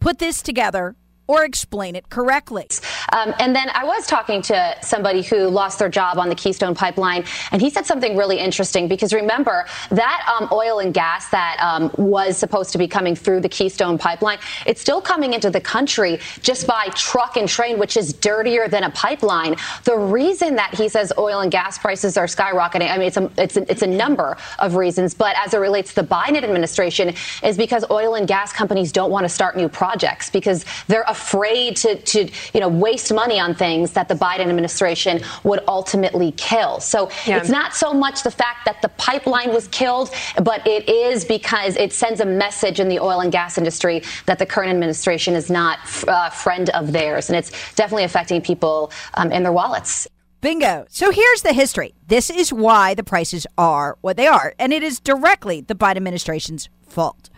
put 0.00 0.18
this 0.18 0.42
together 0.42 0.96
or 1.30 1.44
explain 1.44 1.94
it 1.94 2.10
correctly. 2.10 2.66
Um, 3.12 3.32
and 3.38 3.54
then 3.54 3.70
I 3.72 3.84
was 3.84 4.04
talking 4.04 4.42
to 4.42 4.76
somebody 4.82 5.22
who 5.22 5.46
lost 5.46 5.78
their 5.78 5.88
job 5.88 6.18
on 6.18 6.28
the 6.28 6.34
Keystone 6.34 6.74
Pipeline, 6.74 7.22
and 7.52 7.62
he 7.62 7.70
said 7.70 7.86
something 7.86 8.16
really 8.16 8.38
interesting 8.38 8.88
because 8.88 9.12
remember 9.12 9.64
that 9.90 10.26
um, 10.28 10.48
oil 10.50 10.80
and 10.80 10.92
gas 10.92 11.28
that 11.28 11.56
um, 11.60 11.92
was 11.96 12.36
supposed 12.36 12.72
to 12.72 12.78
be 12.78 12.88
coming 12.88 13.14
through 13.14 13.40
the 13.40 13.48
Keystone 13.48 13.96
Pipeline, 13.96 14.38
it's 14.66 14.80
still 14.80 15.00
coming 15.00 15.32
into 15.32 15.50
the 15.50 15.60
country 15.60 16.18
just 16.42 16.66
by 16.66 16.88
truck 16.96 17.36
and 17.36 17.48
train, 17.48 17.78
which 17.78 17.96
is 17.96 18.12
dirtier 18.12 18.66
than 18.66 18.82
a 18.82 18.90
pipeline. 18.90 19.54
The 19.84 19.96
reason 19.96 20.56
that 20.56 20.74
he 20.74 20.88
says 20.88 21.12
oil 21.16 21.42
and 21.42 21.52
gas 21.52 21.78
prices 21.78 22.16
are 22.16 22.26
skyrocketing, 22.26 22.90
I 22.90 22.98
mean, 22.98 23.06
it's 23.06 23.16
a, 23.16 23.30
it's 23.38 23.56
a, 23.56 23.70
it's 23.70 23.82
a 23.82 23.86
number 23.86 24.36
of 24.58 24.74
reasons, 24.74 25.14
but 25.14 25.36
as 25.36 25.54
it 25.54 25.58
relates 25.58 25.94
to 25.94 26.02
the 26.02 26.08
Biden 26.08 26.42
administration, 26.42 27.14
is 27.44 27.56
because 27.56 27.84
oil 27.88 28.16
and 28.16 28.26
gas 28.26 28.52
companies 28.52 28.90
don't 28.90 29.12
want 29.12 29.24
to 29.24 29.28
start 29.28 29.56
new 29.56 29.68
projects 29.68 30.28
because 30.28 30.64
they're 30.88 31.04
afraid 31.06 31.19
afraid 31.20 31.76
to, 31.76 31.96
to, 31.96 32.30
you 32.54 32.60
know, 32.60 32.68
waste 32.68 33.12
money 33.12 33.38
on 33.38 33.54
things 33.54 33.92
that 33.92 34.08
the 34.08 34.14
Biden 34.14 34.46
administration 34.48 35.20
would 35.44 35.60
ultimately 35.68 36.32
kill. 36.32 36.80
So 36.80 37.10
yeah. 37.26 37.36
it's 37.36 37.48
not 37.48 37.74
so 37.74 37.92
much 37.92 38.22
the 38.22 38.30
fact 38.30 38.64
that 38.64 38.82
the 38.82 38.88
pipeline 38.90 39.52
was 39.52 39.68
killed, 39.68 40.10
but 40.42 40.66
it 40.66 40.88
is 40.88 41.24
because 41.24 41.76
it 41.76 41.92
sends 41.92 42.20
a 42.20 42.26
message 42.26 42.80
in 42.80 42.88
the 42.88 42.98
oil 42.98 43.20
and 43.20 43.30
gas 43.30 43.58
industry 43.58 44.02
that 44.26 44.38
the 44.38 44.46
current 44.46 44.70
administration 44.70 45.34
is 45.34 45.50
not 45.50 45.78
a 46.08 46.10
uh, 46.10 46.30
friend 46.30 46.70
of 46.70 46.92
theirs. 46.92 47.28
And 47.28 47.36
it's 47.36 47.50
definitely 47.74 48.04
affecting 48.04 48.40
people 48.40 48.90
um, 49.14 49.30
in 49.30 49.42
their 49.42 49.52
wallets. 49.52 50.08
Bingo. 50.40 50.86
So 50.88 51.10
here's 51.10 51.42
the 51.42 51.52
history. 51.52 51.94
This 52.06 52.30
is 52.30 52.50
why 52.50 52.94
the 52.94 53.04
prices 53.04 53.46
are 53.58 53.98
what 54.00 54.16
they 54.16 54.26
are, 54.26 54.54
and 54.58 54.72
it 54.72 54.82
is 54.82 54.98
directly 54.98 55.60
the 55.60 55.74
Biden 55.74 55.98
administration's 55.98 56.70
fault. 56.88 57.28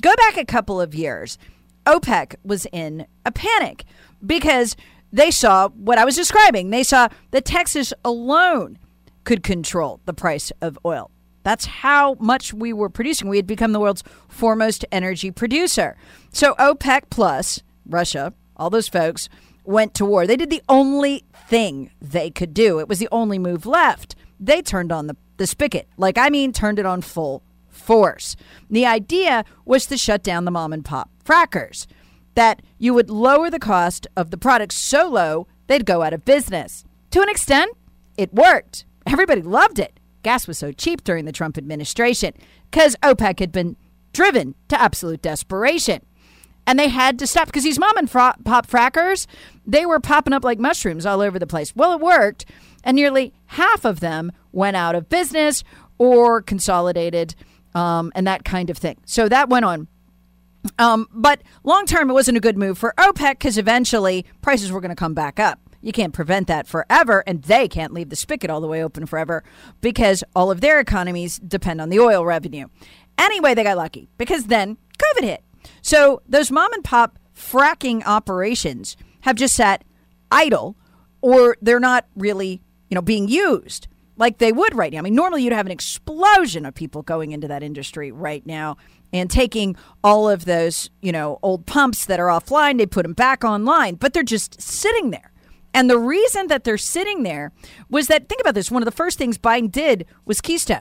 Go 0.00 0.14
back 0.16 0.38
a 0.38 0.44
couple 0.44 0.80
of 0.80 0.94
years. 0.94 1.36
OPEC 1.86 2.34
was 2.44 2.66
in 2.72 3.06
a 3.24 3.32
panic 3.32 3.84
because 4.24 4.76
they 5.12 5.30
saw 5.30 5.68
what 5.68 5.98
I 5.98 6.04
was 6.04 6.16
describing. 6.16 6.70
They 6.70 6.82
saw 6.82 7.08
that 7.30 7.44
Texas 7.44 7.92
alone 8.04 8.78
could 9.24 9.42
control 9.42 10.00
the 10.04 10.14
price 10.14 10.52
of 10.60 10.78
oil. 10.84 11.10
That's 11.42 11.66
how 11.66 12.14
much 12.14 12.52
we 12.52 12.72
were 12.72 12.88
producing. 12.88 13.28
We 13.28 13.36
had 13.36 13.46
become 13.46 13.72
the 13.72 13.80
world's 13.80 14.02
foremost 14.28 14.84
energy 14.90 15.30
producer. 15.30 15.96
So 16.32 16.54
OPEC 16.54 17.02
plus 17.08 17.62
Russia, 17.88 18.34
all 18.56 18.68
those 18.68 18.88
folks 18.88 19.28
went 19.64 19.94
to 19.94 20.04
war. 20.04 20.26
They 20.26 20.36
did 20.36 20.50
the 20.50 20.62
only 20.68 21.24
thing 21.48 21.90
they 22.00 22.30
could 22.30 22.52
do. 22.52 22.80
It 22.80 22.88
was 22.88 22.98
the 22.98 23.08
only 23.12 23.38
move 23.38 23.64
left. 23.64 24.16
They 24.40 24.60
turned 24.60 24.90
on 24.90 25.06
the, 25.06 25.16
the 25.36 25.46
spigot. 25.46 25.88
Like, 25.96 26.18
I 26.18 26.30
mean, 26.30 26.52
turned 26.52 26.78
it 26.78 26.86
on 26.86 27.00
full 27.00 27.42
force. 27.86 28.36
The 28.68 28.84
idea 28.84 29.44
was 29.64 29.86
to 29.86 29.96
shut 29.96 30.22
down 30.22 30.44
the 30.44 30.50
mom 30.50 30.72
and 30.72 30.84
pop 30.84 31.08
frackers, 31.24 31.86
that 32.34 32.60
you 32.78 32.92
would 32.92 33.08
lower 33.08 33.48
the 33.48 33.58
cost 33.58 34.06
of 34.16 34.30
the 34.30 34.36
product 34.36 34.72
so 34.72 35.08
low 35.08 35.46
they'd 35.68 35.86
go 35.86 36.02
out 36.02 36.12
of 36.12 36.24
business. 36.24 36.84
To 37.12 37.22
an 37.22 37.28
extent, 37.28 37.72
it 38.18 38.34
worked. 38.34 38.84
Everybody 39.06 39.42
loved 39.42 39.78
it. 39.78 39.98
Gas 40.22 40.48
was 40.48 40.58
so 40.58 40.72
cheap 40.72 41.04
during 41.04 41.24
the 41.24 41.32
Trump 41.32 41.56
administration 41.56 42.34
because 42.70 42.96
OPEC 43.02 43.38
had 43.38 43.52
been 43.52 43.76
driven 44.12 44.54
to 44.68 44.80
absolute 44.80 45.22
desperation. 45.22 46.04
And 46.66 46.78
they 46.78 46.88
had 46.88 47.18
to 47.20 47.26
stop 47.28 47.46
because 47.46 47.62
these 47.62 47.78
mom 47.78 47.96
and 47.96 48.10
pop 48.10 48.66
frackers, 48.66 49.26
they 49.64 49.86
were 49.86 50.00
popping 50.00 50.32
up 50.32 50.42
like 50.42 50.58
mushrooms 50.58 51.06
all 51.06 51.20
over 51.20 51.38
the 51.38 51.46
place. 51.46 51.76
Well, 51.76 51.92
it 51.92 52.00
worked, 52.00 52.44
and 52.82 52.96
nearly 52.96 53.32
half 53.46 53.84
of 53.84 54.00
them 54.00 54.32
went 54.50 54.76
out 54.76 54.96
of 54.96 55.08
business 55.08 55.62
or 55.98 56.42
consolidated 56.42 57.36
um, 57.76 58.10
and 58.14 58.26
that 58.26 58.44
kind 58.44 58.70
of 58.70 58.78
thing. 58.78 58.96
So 59.04 59.28
that 59.28 59.48
went 59.48 59.64
on 59.64 59.86
um, 60.78 61.08
but 61.12 61.42
long 61.64 61.86
term, 61.86 62.10
it 62.10 62.12
wasn't 62.12 62.36
a 62.36 62.40
good 62.40 62.56
move 62.56 62.78
for 62.78 62.94
OPEC 62.98 63.32
because 63.32 63.58
eventually 63.58 64.26
prices 64.42 64.72
were 64.72 64.80
going 64.80 64.90
to 64.90 64.96
come 64.96 65.14
back 65.14 65.38
up. 65.38 65.60
You 65.80 65.92
can't 65.92 66.12
prevent 66.12 66.48
that 66.48 66.66
forever, 66.66 67.22
and 67.26 67.42
they 67.42 67.68
can't 67.68 67.92
leave 67.92 68.08
the 68.08 68.16
spigot 68.16 68.50
all 68.50 68.60
the 68.60 68.66
way 68.66 68.82
open 68.82 69.06
forever 69.06 69.44
because 69.80 70.24
all 70.34 70.50
of 70.50 70.60
their 70.60 70.80
economies 70.80 71.38
depend 71.38 71.80
on 71.80 71.90
the 71.90 72.00
oil 72.00 72.24
revenue. 72.24 72.66
Anyway, 73.18 73.54
they 73.54 73.62
got 73.62 73.76
lucky 73.76 74.08
because 74.18 74.46
then 74.46 74.76
COVID 74.98 75.22
hit. 75.22 75.44
So 75.82 76.22
those 76.28 76.50
mom 76.50 76.72
and 76.72 76.82
pop 76.82 77.18
fracking 77.36 78.02
operations 78.04 78.96
have 79.20 79.36
just 79.36 79.54
sat 79.54 79.84
idle 80.30 80.76
or 81.20 81.56
they're 81.62 81.78
not 81.78 82.06
really, 82.16 82.60
you 82.88 82.94
know, 82.94 83.02
being 83.02 83.28
used 83.28 83.86
like 84.16 84.38
they 84.38 84.52
would 84.52 84.74
right 84.74 84.92
now. 84.92 84.98
I 84.98 85.02
mean, 85.02 85.14
normally 85.14 85.44
you'd 85.44 85.52
have 85.52 85.66
an 85.66 85.72
explosion 85.72 86.64
of 86.64 86.74
people 86.74 87.02
going 87.02 87.32
into 87.32 87.48
that 87.48 87.62
industry 87.62 88.10
right 88.10 88.44
now 88.46 88.76
and 89.12 89.30
taking 89.30 89.76
all 90.02 90.28
of 90.28 90.44
those, 90.44 90.90
you 91.00 91.12
know, 91.12 91.38
old 91.42 91.66
pumps 91.66 92.06
that 92.06 92.20
are 92.20 92.28
offline, 92.28 92.78
they 92.78 92.86
put 92.86 93.02
them 93.02 93.12
back 93.12 93.44
online, 93.44 93.94
but 93.94 94.12
they're 94.12 94.22
just 94.22 94.60
sitting 94.60 95.10
there. 95.10 95.32
And 95.72 95.90
the 95.90 95.98
reason 95.98 96.46
that 96.46 96.64
they're 96.64 96.78
sitting 96.78 97.22
there 97.22 97.52
was 97.90 98.06
that, 98.06 98.28
think 98.28 98.40
about 98.40 98.54
this, 98.54 98.70
one 98.70 98.82
of 98.82 98.86
the 98.86 98.92
first 98.92 99.18
things 99.18 99.36
Biden 99.36 99.70
did 99.70 100.06
was 100.24 100.40
Keystone. 100.40 100.80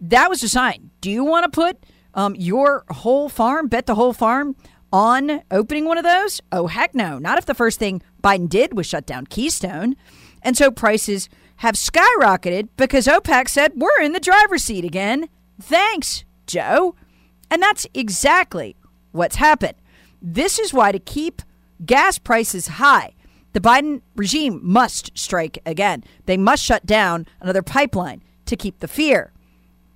That 0.00 0.28
was 0.28 0.42
a 0.42 0.48
sign. 0.48 0.90
Do 1.00 1.10
you 1.10 1.24
want 1.24 1.44
to 1.44 1.48
put 1.48 1.78
um, 2.12 2.34
your 2.34 2.84
whole 2.90 3.28
farm, 3.28 3.68
bet 3.68 3.86
the 3.86 3.94
whole 3.94 4.12
farm 4.12 4.54
on 4.92 5.42
opening 5.50 5.86
one 5.86 5.96
of 5.96 6.04
those? 6.04 6.42
Oh, 6.52 6.66
heck 6.66 6.94
no. 6.94 7.18
Not 7.18 7.38
if 7.38 7.46
the 7.46 7.54
first 7.54 7.78
thing 7.78 8.02
Biden 8.22 8.48
did 8.48 8.76
was 8.76 8.86
shut 8.86 9.06
down 9.06 9.26
Keystone. 9.26 9.96
And 10.42 10.58
so 10.58 10.70
prices 10.70 11.30
have 11.56 11.74
skyrocketed 11.74 12.68
because 12.76 13.06
OPEC 13.06 13.48
said, 13.48 13.72
we're 13.76 14.00
in 14.00 14.12
the 14.12 14.20
driver's 14.20 14.64
seat 14.64 14.84
again. 14.84 15.28
Thanks, 15.60 16.24
Joe. 16.46 16.94
And 17.50 17.62
that's 17.62 17.86
exactly 17.94 18.76
what's 19.12 19.36
happened. 19.36 19.74
This 20.20 20.58
is 20.58 20.72
why, 20.72 20.90
to 20.92 20.98
keep 20.98 21.42
gas 21.84 22.18
prices 22.18 22.66
high, 22.66 23.14
the 23.52 23.60
Biden 23.60 24.02
regime 24.16 24.60
must 24.62 25.16
strike 25.16 25.58
again. 25.64 26.02
They 26.26 26.36
must 26.36 26.64
shut 26.64 26.84
down 26.84 27.26
another 27.40 27.62
pipeline 27.62 28.22
to 28.46 28.56
keep 28.56 28.80
the 28.80 28.88
fear. 28.88 29.32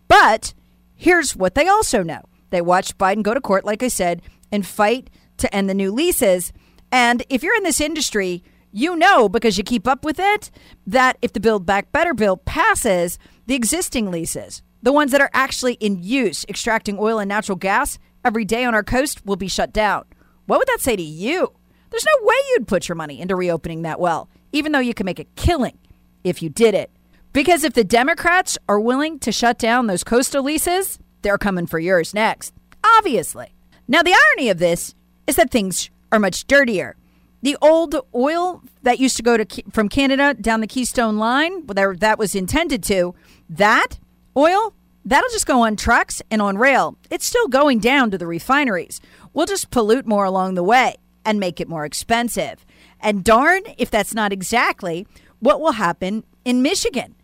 But 0.06 0.54
here's 0.94 1.34
what 1.34 1.54
they 1.54 1.66
also 1.66 2.02
know 2.02 2.22
they 2.50 2.60
watched 2.60 2.98
Biden 2.98 3.22
go 3.22 3.34
to 3.34 3.40
court, 3.40 3.64
like 3.64 3.82
I 3.82 3.88
said, 3.88 4.22
and 4.52 4.66
fight 4.66 5.10
to 5.38 5.54
end 5.54 5.68
the 5.68 5.74
new 5.74 5.90
leases. 5.90 6.52
And 6.92 7.24
if 7.28 7.42
you're 7.42 7.56
in 7.56 7.64
this 7.64 7.80
industry, 7.80 8.42
you 8.72 8.96
know 8.96 9.28
because 9.28 9.58
you 9.58 9.64
keep 9.64 9.86
up 9.86 10.04
with 10.04 10.18
it 10.18 10.50
that 10.86 11.18
if 11.22 11.32
the 11.32 11.40
Build 11.40 11.66
Back 11.66 11.92
Better 11.92 12.14
bill 12.14 12.36
passes, 12.36 13.18
the 13.46 13.54
existing 13.54 14.10
leases 14.10 14.62
the 14.82 14.92
ones 14.92 15.12
that 15.12 15.20
are 15.20 15.30
actually 15.34 15.74
in 15.74 16.02
use, 16.02 16.44
extracting 16.48 16.98
oil 16.98 17.18
and 17.18 17.28
natural 17.28 17.56
gas 17.56 17.98
every 18.24 18.44
day 18.44 18.64
on 18.64 18.74
our 18.74 18.84
coast, 18.84 19.24
will 19.26 19.36
be 19.36 19.48
shut 19.48 19.72
down. 19.72 20.04
What 20.46 20.58
would 20.58 20.68
that 20.68 20.80
say 20.80 20.96
to 20.96 21.02
you? 21.02 21.52
There's 21.90 22.06
no 22.06 22.26
way 22.26 22.34
you'd 22.50 22.68
put 22.68 22.88
your 22.88 22.96
money 22.96 23.20
into 23.20 23.36
reopening 23.36 23.82
that 23.82 24.00
well, 24.00 24.28
even 24.52 24.72
though 24.72 24.78
you 24.78 24.94
can 24.94 25.06
make 25.06 25.18
a 25.18 25.24
killing 25.36 25.78
if 26.24 26.42
you 26.42 26.48
did 26.48 26.74
it. 26.74 26.90
Because 27.32 27.64
if 27.64 27.74
the 27.74 27.84
Democrats 27.84 28.58
are 28.68 28.80
willing 28.80 29.18
to 29.20 29.32
shut 29.32 29.58
down 29.58 29.86
those 29.86 30.04
coastal 30.04 30.42
leases, 30.42 30.98
they're 31.22 31.38
coming 31.38 31.66
for 31.66 31.78
yours 31.78 32.14
next. 32.14 32.54
Obviously. 32.84 33.54
Now, 33.86 34.02
the 34.02 34.14
irony 34.30 34.50
of 34.50 34.58
this 34.58 34.94
is 35.26 35.36
that 35.36 35.50
things 35.50 35.90
are 36.12 36.18
much 36.18 36.46
dirtier. 36.46 36.96
The 37.40 37.56
old 37.62 37.94
oil 38.14 38.62
that 38.82 38.98
used 38.98 39.16
to 39.16 39.22
go 39.22 39.36
to 39.36 39.62
from 39.70 39.88
Canada 39.88 40.34
down 40.34 40.60
the 40.60 40.66
Keystone 40.66 41.18
Line, 41.18 41.66
that 41.66 42.18
was 42.18 42.34
intended 42.34 42.82
to, 42.84 43.14
that 43.48 43.98
oil, 44.36 44.74
that'll 45.04 45.30
just 45.30 45.46
go 45.46 45.62
on 45.62 45.76
trucks 45.76 46.20
and 46.30 46.42
on 46.42 46.58
rail. 46.58 46.96
It's 47.10 47.26
still 47.26 47.46
going 47.46 47.78
down 47.78 48.10
to 48.10 48.18
the 48.18 48.26
refineries. 48.26 49.00
We'll 49.32 49.46
just 49.46 49.70
pollute 49.70 50.06
more 50.06 50.24
along 50.24 50.54
the 50.54 50.64
way 50.64 50.96
and 51.24 51.38
make 51.38 51.60
it 51.60 51.68
more 51.68 51.84
expensive. 51.84 52.66
And 53.00 53.22
darn 53.22 53.62
if 53.76 53.90
that's 53.90 54.14
not 54.14 54.32
exactly 54.32 55.06
what 55.38 55.60
will 55.60 55.72
happen 55.72 56.24
in 56.44 56.62
Michigan. 56.62 57.14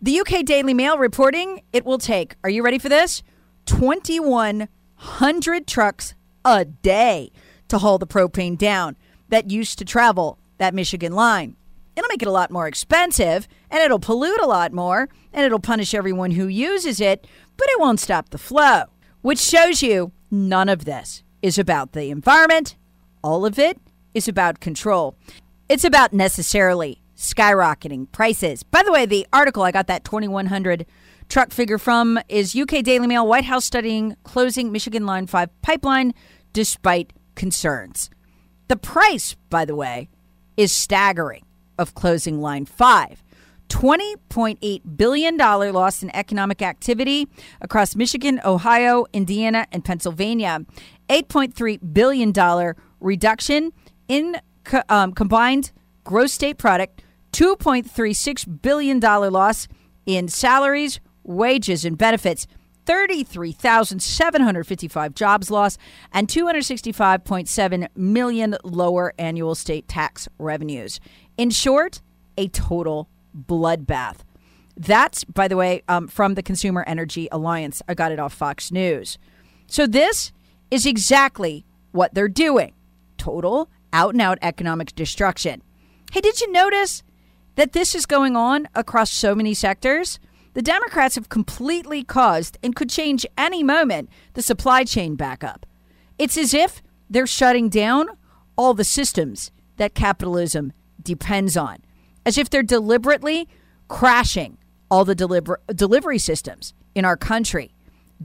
The 0.00 0.20
UK 0.20 0.44
Daily 0.44 0.72
Mail 0.72 0.96
reporting 0.96 1.62
it 1.72 1.84
will 1.84 1.98
take, 1.98 2.36
are 2.42 2.50
you 2.50 2.62
ready 2.62 2.78
for 2.78 2.88
this? 2.88 3.22
2,100 3.66 5.66
trucks 5.66 6.14
a 6.44 6.64
day 6.64 7.30
to 7.66 7.78
haul 7.78 7.98
the 7.98 8.06
propane 8.06 8.56
down 8.56 8.96
that 9.28 9.50
used 9.50 9.78
to 9.78 9.84
travel 9.84 10.38
that 10.58 10.74
Michigan 10.74 11.12
line. 11.12 11.56
It'll 11.96 12.08
make 12.08 12.22
it 12.22 12.28
a 12.28 12.32
lot 12.32 12.50
more 12.50 12.68
expensive 12.68 13.48
and 13.70 13.82
it'll 13.82 13.98
pollute 13.98 14.40
a 14.40 14.46
lot 14.46 14.72
more 14.72 15.08
and 15.32 15.44
it'll 15.44 15.58
punish 15.58 15.94
everyone 15.94 16.32
who 16.32 16.46
uses 16.46 17.00
it, 17.00 17.26
but 17.56 17.68
it 17.70 17.80
won't 17.80 18.00
stop 18.00 18.28
the 18.28 18.38
flow, 18.38 18.84
which 19.22 19.40
shows 19.40 19.82
you 19.82 20.12
none 20.30 20.68
of 20.68 20.84
this 20.84 21.22
is 21.42 21.58
about 21.58 21.92
the 21.92 22.10
environment. 22.10 22.76
All 23.22 23.44
of 23.44 23.58
it 23.58 23.80
is 24.14 24.28
about 24.28 24.60
control. 24.60 25.16
It's 25.68 25.84
about 25.84 26.12
necessarily 26.12 27.02
skyrocketing 27.16 28.10
prices. 28.12 28.62
By 28.62 28.82
the 28.82 28.92
way, 28.92 29.04
the 29.04 29.26
article 29.32 29.64
I 29.64 29.72
got 29.72 29.88
that 29.88 30.04
2100 30.04 30.86
truck 31.28 31.50
figure 31.50 31.78
from 31.78 32.18
is 32.28 32.56
UK 32.56 32.82
Daily 32.82 33.06
Mail 33.06 33.26
White 33.26 33.44
House 33.44 33.64
studying 33.64 34.16
closing 34.22 34.72
Michigan 34.72 35.04
Line 35.04 35.26
5 35.26 35.62
pipeline 35.62 36.14
despite 36.52 37.12
concerns. 37.34 38.08
The 38.68 38.76
price, 38.76 39.34
by 39.48 39.64
the 39.64 39.74
way, 39.74 40.08
is 40.56 40.72
staggering 40.72 41.44
of 41.78 41.94
closing 41.94 42.40
Line 42.40 42.66
5. 42.66 43.24
$20.8 43.68 44.96
billion 44.96 45.36
loss 45.36 46.02
in 46.02 46.14
economic 46.14 46.62
activity 46.62 47.28
across 47.60 47.94
Michigan, 47.94 48.40
Ohio, 48.44 49.04
Indiana, 49.12 49.66
and 49.72 49.84
Pennsylvania. 49.84 50.60
$8.3 51.08 51.78
billion 51.92 52.74
reduction 53.00 53.72
in 54.08 54.36
co- 54.64 54.82
um, 54.88 55.12
combined 55.12 55.72
gross 56.04 56.32
state 56.32 56.58
product, 56.58 57.02
$2.36 57.32 58.62
billion 58.62 59.00
loss 59.00 59.68
in 60.06 60.28
salaries, 60.28 61.00
wages, 61.22 61.84
and 61.84 61.98
benefits. 61.98 62.46
33,755 62.88 65.14
jobs 65.14 65.50
lost 65.50 65.78
and 66.10 66.26
265.7 66.26 67.88
million 67.94 68.56
lower 68.64 69.12
annual 69.18 69.54
state 69.54 69.86
tax 69.86 70.26
revenues. 70.38 70.98
In 71.36 71.50
short, 71.50 72.00
a 72.38 72.48
total 72.48 73.10
bloodbath. 73.36 74.20
That's, 74.74 75.24
by 75.24 75.48
the 75.48 75.58
way, 75.58 75.82
um, 75.86 76.08
from 76.08 76.32
the 76.32 76.42
Consumer 76.42 76.82
Energy 76.86 77.28
Alliance. 77.30 77.82
I 77.86 77.92
got 77.92 78.10
it 78.10 78.18
off 78.18 78.32
Fox 78.32 78.72
News. 78.72 79.18
So, 79.66 79.86
this 79.86 80.32
is 80.70 80.86
exactly 80.86 81.66
what 81.92 82.14
they're 82.14 82.26
doing 82.26 82.72
total, 83.18 83.68
out 83.92 84.14
and 84.14 84.22
out 84.22 84.38
economic 84.40 84.94
destruction. 84.94 85.60
Hey, 86.10 86.22
did 86.22 86.40
you 86.40 86.50
notice 86.50 87.02
that 87.56 87.74
this 87.74 87.94
is 87.94 88.06
going 88.06 88.34
on 88.34 88.66
across 88.74 89.10
so 89.10 89.34
many 89.34 89.52
sectors? 89.52 90.18
The 90.58 90.62
Democrats 90.62 91.14
have 91.14 91.28
completely 91.28 92.02
caused 92.02 92.58
and 92.64 92.74
could 92.74 92.90
change 92.90 93.24
any 93.38 93.62
moment 93.62 94.08
the 94.34 94.42
supply 94.42 94.82
chain 94.82 95.14
back 95.14 95.44
up. 95.44 95.64
It's 96.18 96.36
as 96.36 96.52
if 96.52 96.82
they're 97.08 97.28
shutting 97.28 97.68
down 97.68 98.08
all 98.56 98.74
the 98.74 98.82
systems 98.82 99.52
that 99.76 99.94
capitalism 99.94 100.72
depends 101.00 101.56
on, 101.56 101.78
as 102.26 102.36
if 102.36 102.50
they're 102.50 102.64
deliberately 102.64 103.48
crashing 103.86 104.58
all 104.90 105.04
the 105.04 105.14
deliver- 105.14 105.60
delivery 105.72 106.18
systems 106.18 106.74
in 106.92 107.04
our 107.04 107.16
country. 107.16 107.72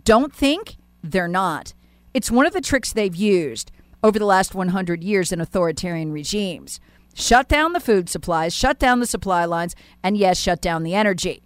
Don't 0.04 0.34
think 0.34 0.78
they're 1.04 1.28
not. 1.28 1.76
It's 2.16 2.32
one 2.32 2.48
of 2.48 2.54
the 2.54 2.62
tricks 2.62 2.92
they've 2.92 3.16
used 3.16 3.72
over 4.02 4.18
the 4.18 4.26
last 4.26 4.56
100 4.56 5.04
years 5.04 5.32
in 5.32 5.40
authoritarian 5.40 6.12
regimes. 6.12 6.80
Shut 7.14 7.48
down 7.48 7.74
the 7.74 7.80
food 7.80 8.10
supplies, 8.10 8.56
shut 8.56 8.80
down 8.80 9.02
the 9.02 9.06
supply 9.06 9.46
lines, 9.46 9.76
and 10.02 10.18
yes, 10.18 10.40
shut 10.40 10.62
down 10.62 10.82
the 10.82 10.96
energy 10.96 11.43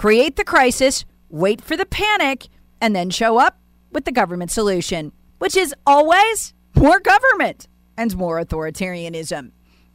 create 0.00 0.36
the 0.36 0.44
crisis, 0.44 1.04
wait 1.28 1.60
for 1.60 1.76
the 1.76 1.84
panic, 1.84 2.48
and 2.80 2.96
then 2.96 3.10
show 3.10 3.36
up 3.36 3.60
with 3.92 4.06
the 4.06 4.10
government 4.10 4.50
solution, 4.50 5.12
which 5.40 5.54
is 5.54 5.74
always 5.86 6.54
more 6.74 6.98
government 6.98 7.68
and 7.98 8.16
more 8.16 8.42
authoritarianism. 8.42 9.50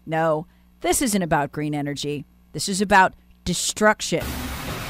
No, 0.05 0.45
this 0.81 1.01
isn't 1.01 1.23
about 1.23 1.51
green 1.51 1.73
energy. 1.73 2.23
This 2.51 2.69
is 2.69 2.81
about 2.81 3.15
destruction 3.45 4.23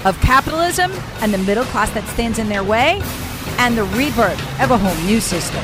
of 0.04 0.20
capitalism 0.20 0.92
and 1.22 1.34
the 1.34 1.38
middle 1.38 1.64
class 1.64 1.92
that 1.92 2.06
stands 2.10 2.38
in 2.38 2.50
their 2.50 2.66
way 2.66 3.00
and 3.60 3.78
the 3.78 3.86
rebirth 3.86 4.62
of 4.62 4.72
a 4.72 4.78
whole 4.78 5.06
new 5.06 5.22
system. 5.22 5.64